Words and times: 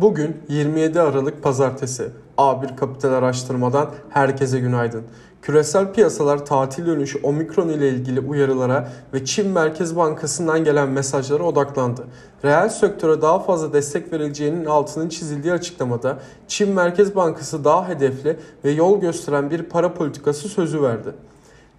Bugün 0.00 0.36
27 0.48 1.00
Aralık 1.00 1.42
Pazartesi. 1.42 2.08
A1 2.38 2.76
Kapital 2.76 3.12
Araştırma'dan 3.12 3.90
herkese 4.10 4.60
günaydın. 4.60 5.02
Küresel 5.42 5.92
piyasalar 5.92 6.46
tatil 6.46 6.86
dönüşü 6.86 7.20
omikron 7.22 7.68
ile 7.68 7.88
ilgili 7.88 8.20
uyarılara 8.20 8.88
ve 9.14 9.24
Çin 9.24 9.48
Merkez 9.48 9.96
Bankası'ndan 9.96 10.64
gelen 10.64 10.88
mesajlara 10.88 11.42
odaklandı. 11.42 12.04
Reel 12.44 12.68
sektöre 12.68 13.22
daha 13.22 13.38
fazla 13.38 13.72
destek 13.72 14.12
verileceğinin 14.12 14.64
altının 14.64 15.08
çizildiği 15.08 15.52
açıklamada 15.52 16.18
Çin 16.48 16.68
Merkez 16.68 17.16
Bankası 17.16 17.64
daha 17.64 17.88
hedefli 17.88 18.36
ve 18.64 18.70
yol 18.70 19.00
gösteren 19.00 19.50
bir 19.50 19.62
para 19.62 19.94
politikası 19.94 20.48
sözü 20.48 20.82
verdi. 20.82 21.08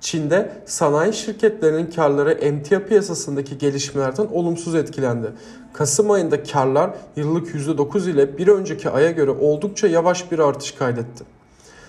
Çin'de 0.01 0.51
sanayi 0.65 1.13
şirketlerinin 1.13 1.91
karları 1.91 2.31
emtia 2.31 2.79
piyasasındaki 2.79 3.57
gelişmelerden 3.57 4.27
olumsuz 4.33 4.75
etkilendi. 4.75 5.31
Kasım 5.73 6.11
ayında 6.11 6.43
karlar 6.43 6.89
yıllık 7.15 7.47
%9 7.47 8.09
ile 8.09 8.37
bir 8.37 8.47
önceki 8.47 8.89
aya 8.89 9.11
göre 9.11 9.31
oldukça 9.31 9.87
yavaş 9.87 10.31
bir 10.31 10.39
artış 10.39 10.71
kaydetti. 10.71 11.23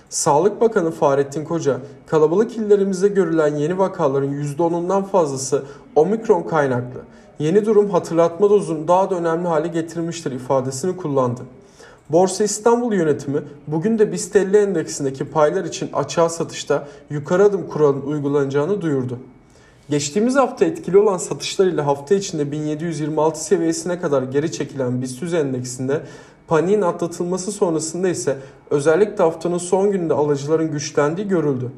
Sağlık 0.09 0.61
Bakanı 0.61 0.91
Fahrettin 0.91 1.45
Koca, 1.45 1.81
kalabalık 2.07 2.57
illerimizde 2.57 3.09
görülen 3.09 3.57
yeni 3.57 3.79
vakaların 3.79 4.33
%10'undan 4.33 5.05
fazlası 5.05 5.63
omikron 5.97 6.43
kaynaklı. 6.43 7.01
Yeni 7.39 7.67
durum 7.67 7.91
hatırlatma 7.91 8.51
dozunu 8.51 8.89
daha 8.89 9.11
da 9.11 9.15
önemli 9.15 9.49
hale 9.49 9.69
getirmiştir 9.69 10.33
ifadesini 10.33 10.97
kullandı. 10.97 11.41
Borsa 12.13 12.45
İstanbul 12.45 12.93
yönetimi 12.93 13.43
bugün 13.67 13.99
de 13.99 14.13
BIST 14.13 14.37
50 14.37 14.57
endeksindeki 14.57 15.25
paylar 15.25 15.65
için 15.65 15.91
açığa 15.93 16.29
satışta 16.29 16.89
yukarı 17.11 17.45
adım 17.45 17.69
kuralının 17.69 18.07
uygulanacağını 18.07 18.81
duyurdu. 18.81 19.19
Geçtiğimiz 19.91 20.37
hafta 20.37 20.65
etkili 20.65 20.99
olan 20.99 21.17
satışlar 21.17 21.67
ile 21.67 21.81
hafta 21.81 22.15
içinde 22.15 22.53
1726 22.53 23.45
seviyesine 23.45 24.01
kadar 24.01 24.23
geri 24.23 24.53
çekilen 24.53 25.03
BIST 25.03 25.23
100 25.23 25.35
endeksinde 25.35 26.01
paniğin 26.49 26.83
atlatılması 26.83 27.53
sonrasında 27.53 28.09
ise 28.09 28.37
özellikle 28.71 29.25
haftanın 29.25 29.59
son 29.59 29.91
gününde 29.91 30.15
alıcıların 30.15 30.73
güçlendiği 30.73 31.29
görüldü. 31.29 31.71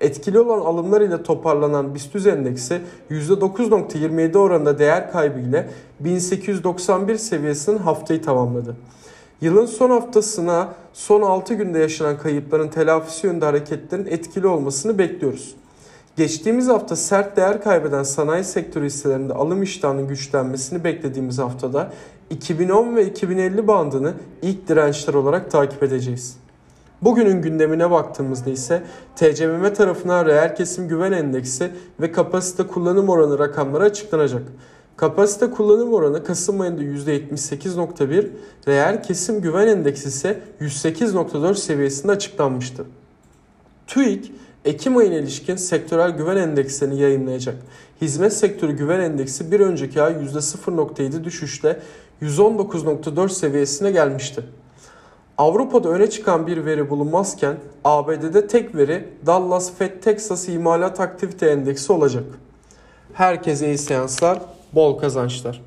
Etkili 0.00 0.40
olan 0.40 0.60
alımlar 0.60 1.00
ile 1.00 1.22
toparlanan 1.22 1.94
BIST 1.94 2.14
100 2.14 2.26
endeksi 2.26 2.80
%9.27 3.10 4.38
oranında 4.38 4.78
değer 4.78 5.12
kaybı 5.12 5.40
ile 5.40 5.68
1891 6.00 7.16
seviyesinin 7.16 7.78
haftayı 7.78 8.22
tamamladı. 8.22 8.76
Yılın 9.40 9.66
son 9.66 9.90
haftasına 9.90 10.68
son 10.92 11.22
6 11.22 11.54
günde 11.54 11.78
yaşanan 11.78 12.18
kayıpların 12.18 12.68
telafisi 12.68 13.26
yönünde 13.26 13.44
hareketlerin 13.44 14.06
etkili 14.06 14.46
olmasını 14.46 14.98
bekliyoruz. 14.98 15.54
Geçtiğimiz 16.16 16.68
hafta 16.68 16.96
sert 16.96 17.36
değer 17.36 17.62
kaybeden 17.62 18.02
sanayi 18.02 18.44
sektörü 18.44 18.86
hisselerinde 18.86 19.34
alım 19.34 19.62
iştahının 19.62 20.08
güçlenmesini 20.08 20.84
beklediğimiz 20.84 21.38
haftada 21.38 21.92
2010 22.30 22.96
ve 22.96 23.06
2050 23.06 23.68
bandını 23.68 24.14
ilk 24.42 24.68
dirençler 24.68 25.14
olarak 25.14 25.50
takip 25.50 25.82
edeceğiz. 25.82 26.36
Bugünün 27.02 27.42
gündemine 27.42 27.90
baktığımızda 27.90 28.50
ise 28.50 28.82
TCMM 29.16 29.74
tarafından 29.74 30.26
reel 30.26 30.56
kesim 30.56 30.88
güven 30.88 31.12
endeksi 31.12 31.70
ve 32.00 32.12
kapasite 32.12 32.66
kullanım 32.66 33.08
oranı 33.08 33.38
rakamları 33.38 33.84
açıklanacak. 33.84 34.42
Kapasite 34.98 35.50
kullanım 35.50 35.94
oranı 35.94 36.24
Kasım 36.24 36.60
ayında 36.60 36.82
%78.1, 36.82 38.28
reel 38.68 39.02
kesim 39.02 39.40
güven 39.40 39.66
endeksi 39.66 40.08
ise 40.08 40.40
108.4 40.60 41.54
seviyesinde 41.54 42.12
açıklanmıştı. 42.12 42.84
TÜİK, 43.86 44.32
Ekim 44.64 44.96
ayına 44.96 45.14
ilişkin 45.14 45.56
sektörel 45.56 46.10
güven 46.10 46.36
endekslerini 46.36 47.00
yayınlayacak. 47.00 47.54
Hizmet 48.00 48.32
sektörü 48.32 48.72
güven 48.72 49.00
endeksi 49.00 49.52
bir 49.52 49.60
önceki 49.60 50.02
ay 50.02 50.12
%0.7 50.12 51.24
düşüşle 51.24 51.80
119.4 52.22 53.28
seviyesine 53.28 53.90
gelmişti. 53.90 54.42
Avrupa'da 55.38 55.88
öne 55.88 56.10
çıkan 56.10 56.46
bir 56.46 56.64
veri 56.64 56.90
bulunmazken 56.90 57.56
ABD'de 57.84 58.46
tek 58.46 58.74
veri 58.74 59.08
Dallas 59.26 59.72
Fed 59.72 60.02
Texas 60.02 60.48
İmalat 60.48 61.00
Aktivite 61.00 61.46
Endeksi 61.46 61.92
olacak. 61.92 62.24
Herkese 63.12 63.66
iyi 63.66 63.78
seanslar, 63.78 64.57
bol 64.72 64.98
kazançlar. 64.98 65.60